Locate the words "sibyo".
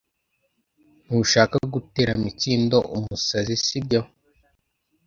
3.65-4.01